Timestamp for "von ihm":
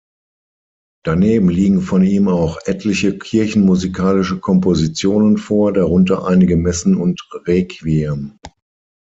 1.81-2.27